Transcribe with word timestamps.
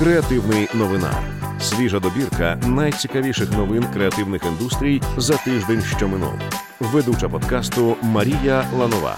Креативний 0.00 0.68
новина. 0.74 1.10
Свіжа 1.60 2.00
добірка 2.00 2.60
найцікавіших 2.66 3.52
новин 3.52 3.84
креативних 3.92 4.42
індустрій 4.46 5.02
за 5.16 5.36
тиждень, 5.36 5.80
що 5.80 6.08
минув. 6.08 6.32
Ведуча 6.80 7.28
подкасту 7.28 7.96
Марія 8.02 8.64
Ланова. 8.78 9.16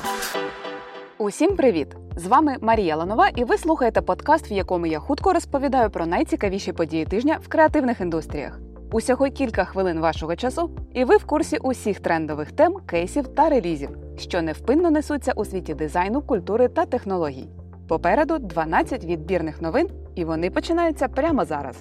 Усім 1.18 1.56
привіт! 1.56 1.96
З 2.16 2.26
вами 2.26 2.56
Марія 2.60 2.96
Ланова, 2.96 3.29
і 3.29 3.45
ви 3.45 3.58
слухаєте 3.58 4.03
подкаст, 4.03 4.50
в 4.50 4.53
якому 4.53 4.87
я 4.87 4.98
хутко 4.98 5.32
розповідаю 5.32 5.91
про 5.91 6.07
найцікавіші 6.07 6.73
події 6.73 7.05
тижня 7.05 7.39
в 7.43 7.49
креативних 7.49 8.01
індустріях. 8.01 8.59
Усього 8.93 9.30
кілька 9.30 9.64
хвилин 9.64 10.01
вашого 10.01 10.37
часу, 10.37 10.71
і 10.95 11.05
ви 11.05 11.17
в 11.17 11.25
курсі 11.25 11.59
усіх 11.59 12.01
трендових 12.01 12.53
тем, 12.53 12.75
кейсів 12.87 13.29
та 13.29 13.49
релізів, 13.49 13.91
що 14.19 14.43
невпинно 14.43 14.91
несуться 14.91 15.33
у 15.33 15.45
світі 15.45 15.75
дизайну, 15.75 16.21
культури 16.21 16.69
та 16.69 16.87
технологій. 16.87 17.49
Попереду 17.89 18.39
12 18.39 19.05
відбірних 19.05 19.62
новин, 19.62 19.89
і 20.14 20.24
вони 20.24 20.50
починаються 20.50 21.08
прямо 21.08 21.44
зараз. 21.44 21.76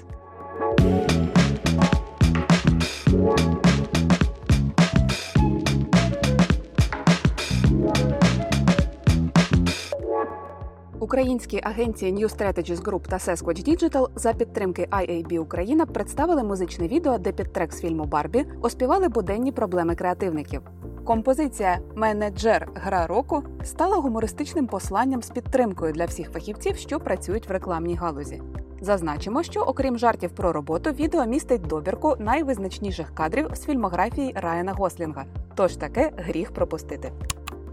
Українські 11.12 11.59
агенції 11.63 12.13
New 12.13 12.38
Strategies 12.38 12.84
Group 12.84 13.08
та 13.09 13.17
Sasquatch 13.17 13.70
Digital 13.70 14.09
за 14.16 14.34
підтримки 14.34 14.88
IAB 14.91 15.39
Україна 15.39 15.86
представили 15.86 16.44
музичне 16.44 16.88
відео, 16.88 17.17
де 17.17 17.31
під 17.31 17.53
трек 17.53 17.73
з 17.73 17.81
фільму 17.81 18.05
Барбі 18.05 18.45
оспівали 18.61 19.08
буденні 19.08 19.52
проблеми 19.52 19.95
креативників. 19.95 20.61
Композиція 21.05 21.80
Менеджер 21.96 22.70
гра 22.76 23.08
року 23.08 23.44
стала 23.64 23.98
гумористичним 23.98 24.68
посланням 24.68 25.22
з 25.22 25.30
підтримкою 25.30 25.94
для 25.94 26.05
всіх 26.05 26.32
фахівців, 26.32 26.78
що 26.78 27.00
працюють 27.00 27.50
в 27.50 27.52
рекламній 27.52 27.96
галузі. 27.96 28.42
Зазначимо, 28.82 29.44
що 29.44 29.59
окрім 29.59 29.98
жартів 29.98 30.32
про 30.32 30.54
роботу, 30.54 30.92
відео 30.92 31.26
містить 31.26 31.62
добірку 31.62 32.16
найвизначніших 32.20 33.16
кадрів 33.16 33.48
з 33.53 33.66
фільмографії 33.66 34.34
Райана 34.36 34.73
Гослінга. 34.73 35.25
Тож 35.56 35.75
таке 35.75 36.12
гріх 36.17 36.52
пропустити. 36.52 37.12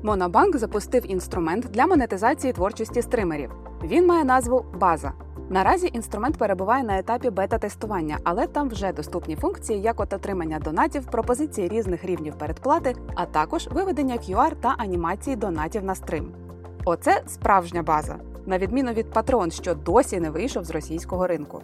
Монобанк 0.02 0.56
запустив 0.56 1.10
інструмент 1.10 1.66
для 1.70 1.86
монетизації 1.86 2.52
творчості 2.52 3.02
стримерів. 3.02 3.50
Він 3.84 4.06
має 4.06 4.24
назву 4.24 4.64
База. 4.80 5.12
Наразі 5.50 5.90
інструмент 5.92 6.36
перебуває 6.36 6.84
на 6.84 6.98
етапі 6.98 7.30
бета-тестування, 7.30 8.18
але 8.24 8.46
там 8.46 8.68
вже 8.68 8.92
доступні 8.92 9.36
функції, 9.36 9.80
як 9.80 10.00
от 10.00 10.12
отримання 10.12 10.58
донатів, 10.58 11.06
пропозиції 11.06 11.68
різних 11.68 12.04
рівнів 12.04 12.34
передплати, 12.34 12.94
а 13.14 13.26
також 13.26 13.68
виведення 13.68 14.14
QR 14.14 14.52
та 14.60 14.74
анімації 14.78 15.36
донатів 15.36 15.84
на 15.84 15.94
стрим. 15.94 16.32
Оце 16.84 17.22
справжня 17.26 17.82
база, 17.82 18.16
на 18.46 18.58
відміну 18.58 18.92
від 18.92 19.06
Patreon, 19.06 19.50
що 19.50 19.74
досі 19.74 20.20
не 20.20 20.30
вийшов 20.30 20.64
з 20.64 20.70
російського 20.70 21.26
ринку. 21.26 21.62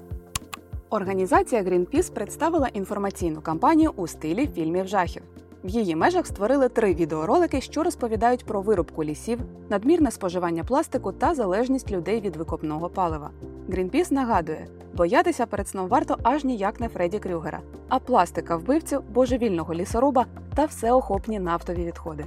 Організація 0.91 1.63
Greenpeace 1.63 2.13
представила 2.13 2.69
інформаційну 2.69 3.41
кампанію 3.41 3.93
у 3.97 4.07
стилі 4.07 4.47
фільмів 4.55 4.87
жахів. 4.87 5.23
В 5.65 5.69
її 5.69 5.97
межах 5.97 6.27
створили 6.27 6.69
три 6.69 6.95
відеоролики, 6.95 7.61
що 7.61 7.83
розповідають 7.83 8.45
про 8.45 8.61
вирубку 8.61 9.05
лісів, 9.05 9.39
надмірне 9.71 10.11
споживання 10.11 10.65
пластику 10.65 11.13
та 11.13 11.35
залежність 11.35 11.91
людей 11.91 12.21
від 12.21 12.37
викопного 12.37 12.89
палива. 12.89 13.31
Greenpeace 13.69 14.13
нагадує, 14.13 14.67
боятися 14.95 15.47
перед 15.47 15.69
сном 15.69 15.89
варто 15.89 16.19
аж 16.23 16.45
ніяк 16.45 16.81
не 16.81 16.89
Фредді 16.89 17.19
Крюгера, 17.19 17.61
а 17.89 17.99
пластика 17.99 18.57
вбивцю, 18.57 19.05
божевільного 19.11 19.75
лісоруба 19.75 20.27
та 20.55 20.65
всеохопні 20.65 21.39
нафтові 21.39 21.85
відходи. 21.85 22.25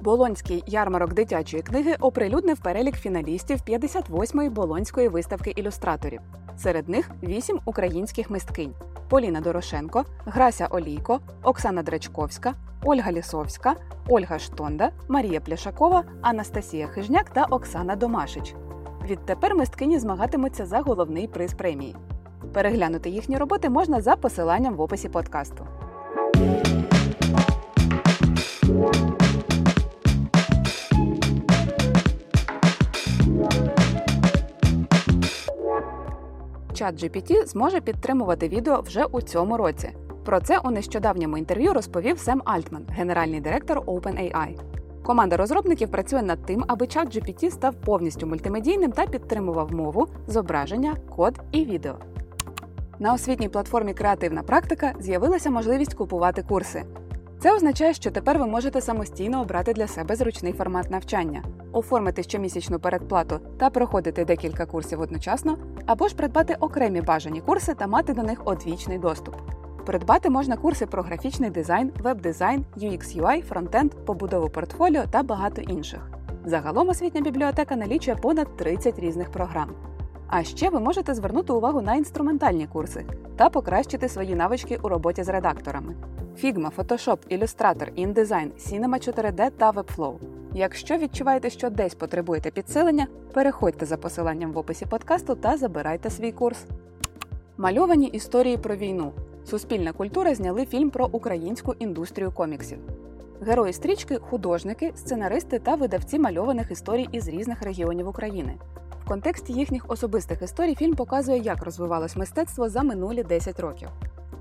Болонський 0.00 0.64
ярмарок 0.66 1.14
дитячої 1.14 1.62
книги 1.62 1.96
оприлюднив 2.00 2.58
перелік 2.60 2.94
фіналістів 2.94 3.58
58-ї 3.68 4.50
болонської 4.50 5.08
виставки 5.08 5.50
ілюстраторів. 5.50 6.20
Серед 6.56 6.88
них 6.88 7.10
вісім 7.22 7.60
українських 7.64 8.30
мисткинь: 8.30 8.74
Поліна 9.08 9.40
Дорошенко, 9.40 10.04
Грася 10.24 10.66
Олійко, 10.66 11.20
Оксана 11.42 11.82
Дречковська, 11.82 12.54
Ольга 12.84 13.12
Лісовська, 13.12 13.74
Ольга 14.08 14.38
Штонда, 14.38 14.90
Марія 15.08 15.40
Пляшакова, 15.40 16.04
Анастасія 16.22 16.86
Хижняк 16.86 17.30
та 17.30 17.44
Оксана 17.44 17.96
Домашич. 17.96 18.54
Відтепер 19.08 19.54
мисткині 19.54 19.98
змагатимуться 19.98 20.66
за 20.66 20.80
головний 20.80 21.28
приз 21.28 21.54
премії. 21.54 21.96
Переглянути 22.52 23.10
їхні 23.10 23.38
роботи 23.38 23.70
можна 23.70 24.00
за 24.00 24.16
посиланням 24.16 24.74
в 24.74 24.80
описі 24.80 25.08
подкасту. 25.08 25.66
Чат 36.74 37.02
GPT 37.02 37.46
зможе 37.46 37.80
підтримувати 37.80 38.48
відео 38.48 38.80
вже 38.80 39.04
у 39.04 39.20
цьому 39.20 39.56
році. 39.56 39.90
Про 40.24 40.40
це 40.40 40.58
у 40.58 40.70
нещодавньому 40.70 41.38
інтерв'ю 41.38 41.72
розповів 41.72 42.18
Сем 42.18 42.42
Альтман, 42.44 42.86
генеральний 42.88 43.40
директор 43.40 43.78
OpenAI. 43.78 44.77
Команда 45.08 45.36
розробників 45.36 45.90
працює 45.90 46.22
над 46.22 46.42
тим, 46.42 46.64
аби 46.66 46.86
чат 46.86 47.16
GPT 47.16 47.50
став 47.50 47.74
повністю 47.74 48.26
мультимедійним 48.26 48.92
та 48.92 49.06
підтримував 49.06 49.72
мову, 49.72 50.06
зображення, 50.26 50.96
код 51.16 51.40
і 51.52 51.64
відео. 51.64 51.94
На 52.98 53.14
освітній 53.14 53.48
платформі 53.48 53.94
Креативна 53.94 54.42
практика 54.42 54.92
з'явилася 55.00 55.50
можливість 55.50 55.94
купувати 55.94 56.42
курси. 56.42 56.84
Це 57.40 57.54
означає, 57.56 57.94
що 57.94 58.10
тепер 58.10 58.38
ви 58.38 58.46
можете 58.46 58.80
самостійно 58.80 59.42
обрати 59.42 59.72
для 59.72 59.86
себе 59.86 60.16
зручний 60.16 60.52
формат 60.52 60.90
навчання, 60.90 61.42
оформити 61.72 62.22
щомісячну 62.22 62.78
передплату 62.78 63.40
та 63.58 63.70
проходити 63.70 64.24
декілька 64.24 64.66
курсів 64.66 65.00
одночасно, 65.00 65.58
або 65.86 66.08
ж 66.08 66.16
придбати 66.16 66.56
окремі 66.60 67.00
бажані 67.00 67.40
курси 67.40 67.74
та 67.74 67.86
мати 67.86 68.12
до 68.12 68.22
них 68.22 68.42
одвічний 68.44 68.98
доступ. 68.98 69.34
Придбати 69.88 70.30
можна 70.30 70.56
курси 70.56 70.86
про 70.86 71.02
графічний 71.02 71.50
дизайн, 71.50 71.92
веб-дизайн, 72.02 72.64
UX 72.76 73.20
UI, 73.22 73.42
фронтенд, 73.42 73.94
побудову 73.94 74.48
портфоліо 74.48 75.02
та 75.10 75.22
багато 75.22 75.62
інших. 75.62 76.10
Загалом 76.44 76.88
освітня 76.88 77.20
бібліотека 77.20 77.76
налічує 77.76 78.16
понад 78.16 78.56
30 78.56 78.98
різних 78.98 79.32
програм. 79.32 79.70
А 80.26 80.44
ще 80.44 80.70
ви 80.70 80.80
можете 80.80 81.14
звернути 81.14 81.52
увагу 81.52 81.82
на 81.82 81.94
інструментальні 81.94 82.66
курси 82.66 83.04
та 83.36 83.50
покращити 83.50 84.08
свої 84.08 84.34
навички 84.34 84.78
у 84.82 84.88
роботі 84.88 85.22
з 85.22 85.28
редакторами. 85.28 85.94
Figma, 86.44 86.70
Photoshop, 86.76 87.38
Illustrator, 87.38 88.06
InDesign, 88.06 88.50
Cinema 88.58 89.08
4D 89.08 89.50
та 89.50 89.70
Webflow. 89.70 90.14
Якщо 90.54 90.96
відчуваєте, 90.96 91.50
що 91.50 91.70
десь 91.70 91.94
потребуєте 91.94 92.50
підсилення, 92.50 93.06
переходьте 93.34 93.86
за 93.86 93.96
посиланням 93.96 94.52
в 94.52 94.58
описі 94.58 94.86
подкасту 94.86 95.34
та 95.34 95.56
забирайте 95.56 96.10
свій 96.10 96.32
курс. 96.32 96.64
Мальовані 97.56 98.06
історії 98.06 98.56
про 98.56 98.76
війну. 98.76 99.12
Суспільна 99.50 99.92
культура 99.92 100.34
зняли 100.34 100.66
фільм 100.66 100.90
про 100.90 101.06
українську 101.12 101.74
індустрію 101.78 102.32
коміксів. 102.32 102.78
Герої 103.40 103.72
стрічки 103.72 104.18
художники, 104.18 104.92
сценаристи 104.96 105.58
та 105.58 105.74
видавці 105.74 106.18
мальованих 106.18 106.70
історій 106.70 107.08
із 107.12 107.28
різних 107.28 107.62
регіонів 107.62 108.08
України. 108.08 108.54
В 109.04 109.08
контексті 109.08 109.52
їхніх 109.52 109.90
особистих 109.90 110.42
історій 110.42 110.74
фільм 110.74 110.94
показує, 110.94 111.38
як 111.38 111.62
розвивалось 111.62 112.16
мистецтво 112.16 112.68
за 112.68 112.82
минулі 112.82 113.22
10 113.22 113.60
років. 113.60 113.88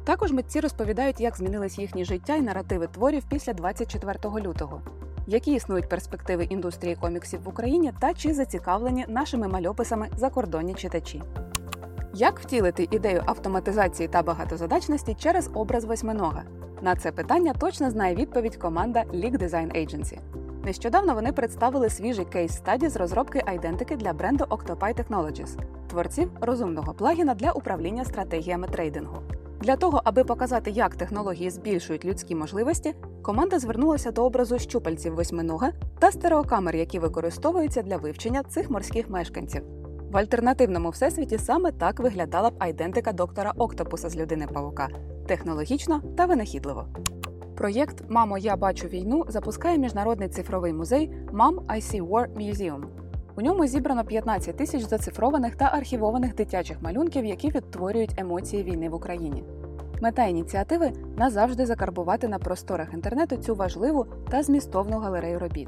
Також 0.04 0.32
митці 0.32 0.60
розповідають, 0.60 1.22
як 1.22 1.38
змінились 1.38 1.80
їхні 1.80 2.06
життя 2.06 2.36
і 2.36 2.42
наративи 2.42 2.88
творів 2.88 3.24
після 3.30 3.54
24 3.54 4.20
лютого, 4.48 4.82
які 5.28 5.54
існують 5.54 5.90
перспективи 5.90 6.44
індустрії 6.44 6.96
коміксів 6.96 7.44
в 7.44 7.50
Україні 7.50 7.94
та 8.00 8.14
чи 8.14 8.34
зацікавлені 8.34 9.06
нашими 9.08 9.48
мальописами 9.48 10.08
закордонні 10.18 10.74
читачі. 10.74 11.24
Як 12.20 12.40
втілити 12.40 12.88
ідею 12.92 13.24
автоматизації 13.26 14.10
та 14.10 14.24
багатозадачності 14.24 15.14
через 15.14 15.50
образ 15.54 15.86
восьминога? 15.86 16.44
На 16.82 16.96
це 16.96 17.12
питання 17.12 17.54
точно 17.54 17.92
знає 17.92 18.16
відповідь 18.16 18.56
команда 18.56 19.04
League 19.04 19.38
Design 19.38 19.78
Agency. 19.78 20.20
Нещодавно 20.66 21.14
вони 21.14 21.32
представили 21.32 21.90
свіжий 21.90 22.26
кейс 22.26 22.56
стаді 22.56 22.90
з 22.90 22.96
розробки 22.96 23.44
айдентики 23.46 23.96
для 23.96 24.14
бренду 24.14 24.44
Octopi 24.44 25.04
Technologies, 25.04 25.58
творців 25.90 26.32
розумного 26.42 26.94
плагіна 26.94 27.34
для 27.34 27.52
управління 27.52 28.06
стратегіями 28.06 28.68
трейдингу. 28.68 29.18
Для 29.62 29.76
того, 29.76 30.02
аби 30.04 30.24
показати, 30.24 30.72
як 30.72 30.96
технології 30.96 31.50
збільшують 31.50 32.06
людські 32.06 32.36
можливості, 32.36 32.96
команда 33.22 33.60
звернулася 33.60 34.12
до 34.12 34.26
образу 34.26 34.60
щупальців 34.60 35.16
восьминога 35.16 35.72
та 36.00 36.12
стереокамер, 36.12 36.76
які 36.76 37.00
використовуються 37.00 37.82
для 37.82 37.98
вивчення 37.98 38.44
цих 38.44 38.70
морських 38.70 39.10
мешканців. 39.10 39.64
В 40.12 40.18
альтернативному 40.18 40.90
всесвіті 40.90 41.38
саме 41.38 41.72
так 41.72 42.00
виглядала 42.00 42.50
б 42.50 42.54
айдентика 42.60 43.12
доктора 43.12 43.54
Октопуса 43.58 44.10
з 44.10 44.18
людини 44.18 44.48
павука 44.54 44.90
технологічно 45.28 46.02
та 46.18 46.26
винахідливо. 46.26 46.88
Проєкт 47.56 48.04
Мамо, 48.10 48.38
я 48.38 48.56
бачу 48.56 48.88
війну 48.88 49.26
запускає 49.28 49.78
міжнародний 49.78 50.30
цифровий 50.30 50.74
музей 50.74 51.12
Mom 51.34 51.66
I 51.66 51.76
See 51.76 52.08
War 52.08 52.28
Museum. 52.38 52.84
У 53.38 53.42
ньому 53.42 53.68
зібрано 53.68 54.06
15 54.06 54.58
тисяч 54.58 54.82
зацифрованих 54.82 55.56
та 55.56 55.66
архівованих 55.66 56.36
дитячих 56.36 56.82
малюнків, 56.82 57.26
які 57.26 57.50
відтворюють 57.50 58.16
емоції 58.18 58.64
війни 58.64 58.90
в 58.90 58.94
Україні. 58.94 59.44
Мета 60.02 60.26
ініціативи 60.26 60.92
назавжди 61.18 61.66
закарбувати 61.66 62.28
на 62.28 62.40
просторах 62.40 62.94
інтернету 62.94 63.38
цю 63.38 63.56
важливу 63.56 64.06
та 64.30 64.44
змістовну 64.44 65.00
галерею 65.00 65.40
робіт. 65.40 65.68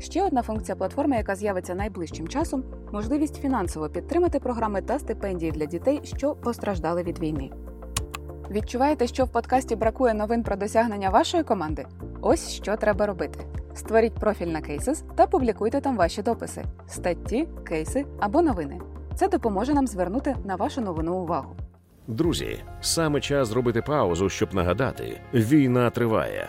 Ще 0.00 0.24
одна 0.24 0.42
функція 0.42 0.76
платформи, 0.76 1.16
яка 1.16 1.36
з'явиться 1.36 1.74
найближчим 1.74 2.28
часом, 2.28 2.64
можливість 2.92 3.40
фінансово 3.40 3.88
підтримати 3.88 4.40
програми 4.40 4.82
та 4.82 4.98
стипендії 4.98 5.52
для 5.52 5.66
дітей, 5.66 6.00
що 6.04 6.34
постраждали 6.34 7.02
від 7.02 7.18
війни. 7.18 7.50
Відчуваєте, 8.50 9.06
що 9.06 9.24
в 9.24 9.28
подкасті 9.28 9.76
бракує 9.76 10.14
новин 10.14 10.42
про 10.42 10.56
досягнення 10.56 11.10
вашої 11.10 11.42
команди? 11.42 11.86
Ось 12.20 12.50
що 12.50 12.76
треба 12.76 13.06
робити: 13.06 13.40
створіть 13.74 14.14
профіль 14.14 14.46
на 14.46 14.60
Cases 14.60 15.02
та 15.14 15.26
публікуйте 15.26 15.80
там 15.80 15.96
ваші 15.96 16.22
дописи, 16.22 16.64
статті, 16.88 17.48
кейси 17.64 18.06
або 18.20 18.42
новини. 18.42 18.80
Це 19.14 19.28
допоможе 19.28 19.74
нам 19.74 19.86
звернути 19.86 20.36
на 20.44 20.56
вашу 20.56 20.80
новину 20.80 21.14
увагу. 21.14 21.56
Друзі, 22.06 22.58
саме 22.80 23.20
час 23.20 23.48
зробити 23.48 23.82
паузу, 23.82 24.28
щоб 24.28 24.54
нагадати: 24.54 25.20
війна 25.34 25.90
триває. 25.90 26.48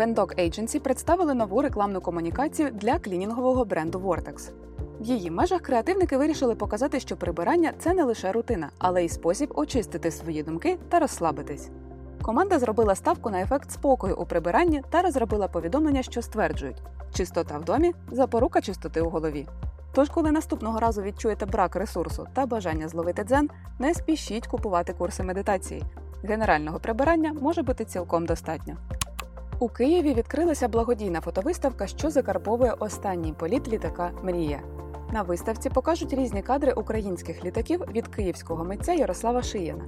Vendog 0.00 0.34
Agency 0.38 0.80
представили 0.80 1.34
нову 1.34 1.62
рекламну 1.62 2.00
комунікацію 2.00 2.70
для 2.70 2.98
клінінгового 2.98 3.64
бренду 3.64 3.98
Vortex. 3.98 4.50
В 5.00 5.04
її 5.04 5.30
межах 5.30 5.60
креативники 5.60 6.16
вирішили 6.16 6.54
показати, 6.54 7.00
що 7.00 7.16
прибирання 7.16 7.72
це 7.78 7.94
не 7.94 8.04
лише 8.04 8.32
рутина, 8.32 8.70
але 8.78 9.04
й 9.04 9.08
спосіб 9.08 9.52
очистити 9.54 10.10
свої 10.10 10.42
думки 10.42 10.78
та 10.88 10.98
розслабитись. 10.98 11.70
Команда 12.22 12.58
зробила 12.58 12.94
ставку 12.94 13.30
на 13.30 13.40
ефект 13.40 13.70
спокою 13.70 14.16
у 14.16 14.26
прибиранні 14.26 14.82
та 14.90 15.02
розробила 15.02 15.48
повідомлення, 15.48 16.02
що 16.02 16.22
стверджують, 16.22 16.82
чистота 17.14 17.58
в 17.58 17.64
домі 17.64 17.94
запорука 18.10 18.60
чистоти 18.60 19.00
у 19.00 19.10
голові. 19.10 19.46
Тож, 19.92 20.08
коли 20.08 20.30
наступного 20.30 20.80
разу 20.80 21.02
відчуєте 21.02 21.46
брак 21.46 21.76
ресурсу 21.76 22.26
та 22.32 22.46
бажання 22.46 22.88
зловити 22.88 23.24
дзен, 23.24 23.50
не 23.78 23.94
спішіть 23.94 24.46
купувати 24.46 24.92
курси 24.92 25.22
медитації. 25.22 25.82
Генерального 26.22 26.80
прибирання 26.80 27.32
може 27.32 27.62
бути 27.62 27.84
цілком 27.84 28.26
достатньо. 28.26 28.76
У 29.60 29.68
Києві 29.68 30.14
відкрилася 30.14 30.68
благодійна 30.68 31.20
фотовиставка, 31.20 31.86
що 31.86 32.10
закарбовує 32.10 32.72
останній 32.78 33.32
політ 33.32 33.68
літака 33.68 34.10
Мрія. 34.22 34.60
На 35.12 35.22
виставці 35.22 35.70
покажуть 35.70 36.12
різні 36.12 36.42
кадри 36.42 36.72
українських 36.72 37.44
літаків 37.44 37.80
від 37.94 38.08
київського 38.08 38.64
митця 38.64 38.92
Ярослава 38.92 39.42
Шияна. 39.42 39.84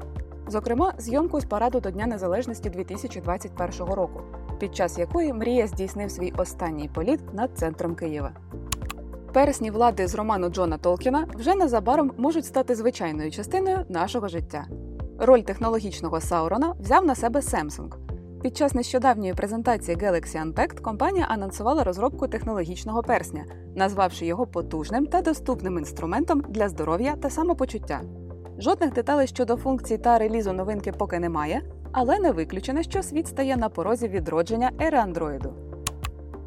Зокрема, 0.49 0.95
зйомку 0.99 1.41
з 1.41 1.45
параду 1.45 1.81
до 1.81 1.91
Дня 1.91 2.07
Незалежності 2.07 2.71
2021 2.71 3.95
року, 3.95 4.21
під 4.59 4.77
час 4.77 4.99
якої 4.99 5.33
Мрія 5.33 5.67
здійснив 5.67 6.11
свій 6.11 6.33
останній 6.37 6.89
політ 6.89 7.35
над 7.35 7.51
центром 7.59 7.95
Києва. 7.95 8.33
Пересні 9.33 9.71
влади 9.71 10.07
з 10.07 10.15
роману 10.15 10.49
Джона 10.49 10.79
Толкіна 10.79 11.27
вже 11.35 11.55
незабаром 11.55 12.13
можуть 12.17 12.45
стати 12.45 12.75
звичайною 12.75 13.31
частиною 13.31 13.79
нашого 13.89 14.29
життя. 14.29 14.67
Роль 15.19 15.41
технологічного 15.41 16.21
Саурона 16.21 16.75
взяв 16.81 17.07
на 17.07 17.15
себе 17.15 17.41
Samsung. 17.41 18.02
Під 18.43 18.57
час 18.57 18.75
нещодавньої 18.75 19.35
презентації 19.35 19.97
Galaxy 19.97 20.45
Unpacked 20.45 20.81
компанія 20.81 21.27
анонсувала 21.29 21.85
розробку 21.85 22.29
технологічного 22.29 23.03
персня, 23.03 23.45
назвавши 23.77 24.27
його 24.27 24.47
потужним 24.47 25.07
та 25.07 25.23
доступним 25.23 25.79
інструментом 25.79 26.43
для 26.49 26.69
здоров'я 26.69 27.17
та 27.17 27.31
самопочуття. 27.31 28.01
Жодних 28.59 28.93
деталей 28.93 29.27
щодо 29.27 29.57
функцій 29.57 29.99
та 29.99 30.19
релізу 30.19 30.53
новинки 30.53 30.93
поки 30.93 31.19
немає, 31.19 31.63
але 31.93 32.19
не 32.19 32.33
виключено, 32.33 32.83
що 32.83 33.03
світ 33.03 33.29
стає 33.29 33.57
на 33.57 33.69
порозі 33.69 34.09
відродження 34.09 34.71
ери 34.81 34.99
Андроїду. 34.99 35.53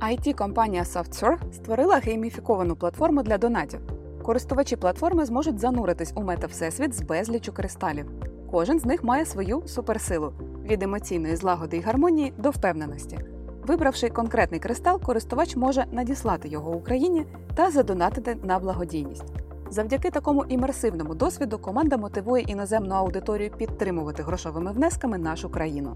it 0.01 0.33
компанія 0.33 0.83
SoftServe 0.83 1.53
створила 1.53 1.95
гейміфіковану 1.95 2.75
платформу 2.75 3.23
для 3.23 3.37
донатів. 3.37 3.79
Користувачі 4.23 4.75
платформи 4.75 5.25
зможуть 5.25 5.59
зануритись 5.59 6.13
у 6.15 6.23
мета-всесвіт 6.23 6.93
з 6.93 7.01
безлічу 7.01 7.53
кристалів. 7.53 8.05
Кожен 8.51 8.79
з 8.79 8.85
них 8.85 9.03
має 9.03 9.25
свою 9.25 9.63
суперсилу 9.67 10.33
від 10.65 10.83
емоційної 10.83 11.35
злагоди 11.35 11.77
й 11.77 11.81
гармонії 11.81 12.33
до 12.37 12.49
впевненості. 12.49 13.19
Вибравши 13.67 14.09
конкретний 14.09 14.59
кристал, 14.59 15.01
користувач 15.01 15.55
може 15.55 15.85
надіслати 15.91 16.47
його 16.47 16.71
Україні 16.71 17.25
та 17.55 17.71
задонатити 17.71 18.37
на 18.43 18.59
благодійність. 18.59 19.33
Завдяки 19.69 20.11
такому 20.11 20.45
імерсивному 20.45 21.15
досвіду 21.15 21.59
команда 21.59 21.97
мотивує 21.97 22.43
іноземну 22.43 22.95
аудиторію 22.95 23.51
підтримувати 23.51 24.23
грошовими 24.23 24.71
внесками 24.71 25.17
нашу 25.17 25.49
країну. 25.49 25.95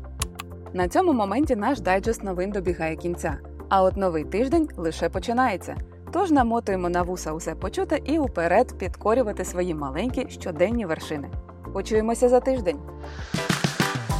На 0.74 0.88
цьому 0.88 1.14
моменті 1.14 1.56
наш 1.56 1.80
дайджест 1.80 2.24
новин 2.24 2.52
добігає 2.52 2.96
кінця. 2.96 3.38
А 3.70 3.84
от 3.84 3.98
новий 3.98 4.24
тиждень 4.24 4.70
лише 4.78 5.10
починається. 5.10 5.76
Тож 6.12 6.32
намотуємо 6.32 6.90
на 6.90 7.02
вуса 7.02 7.34
усе 7.34 7.56
почуте 7.56 8.00
і 8.06 8.20
уперед 8.20 8.78
підкорювати 8.78 9.46
свої 9.46 9.76
маленькі 9.76 10.26
щоденні 10.30 10.86
вершини. 10.86 11.30
Почуємося 11.74 12.30
за 12.30 12.40
тиждень. 12.40 12.80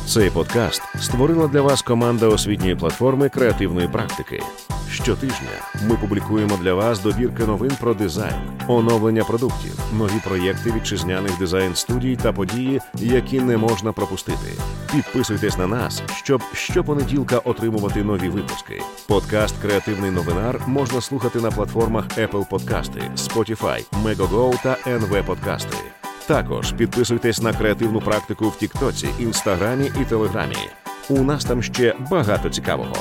Цей 0.10 0.30
подкаст 0.30 0.82
створила 1.00 1.48
для 1.48 1.62
вас 1.62 1.82
команда 1.82 2.28
освітньої 2.28 2.76
платформи 2.76 3.30
креативної 3.30 3.88
практики. 3.88 4.44
Щотижня 4.92 5.50
ми 5.90 5.96
публікуємо 5.96 6.58
для 6.58 6.74
вас 6.74 7.04
добірки 7.04 7.44
новин 7.44 7.72
про 7.82 7.94
дизайн, 7.94 8.36
оновлення 8.68 9.24
продуктів, 9.24 9.80
нові 9.94 10.20
проєкти 10.24 10.72
вітчизняних 10.72 11.38
дизайн 11.40 11.76
студій 11.76 12.16
та 12.22 12.34
події, 12.34 12.82
які 12.96 13.42
не 13.42 13.58
можна 13.58 13.92
пропустити. 13.92 14.52
Підписуйтесь 14.92 15.58
на 15.58 15.68
нас, 15.68 16.04
щоб 16.24 16.42
щопонеділка 16.54 17.38
отримувати 17.38 18.04
нові 18.04 18.30
випуски. 18.30 18.82
Подкаст 19.08 19.56
Креативний 19.62 20.12
новинар 20.12 20.62
можна 20.68 21.02
слухати 21.02 21.40
на 21.40 21.52
платформах 21.52 22.06
Apple 22.08 22.50
Подкасти, 22.50 23.02
Spotify, 23.16 23.86
Megogo 24.04 24.64
та 24.64 24.78
NV 24.86 25.26
Подкасти. 25.26 25.99
Також 26.30 26.72
підписуйтесь 26.72 27.42
на 27.42 27.54
креативну 27.54 28.02
практику 28.02 28.50
в 28.50 28.58
Тіктоці, 28.58 29.10
Інстаграмі 29.20 29.92
і 30.02 30.06
Телеграмі. 30.06 30.56
У 31.10 31.24
нас 31.24 31.46
там 31.46 31.64
ще 31.64 31.96
багато 32.12 32.50
цікавого. 32.50 32.96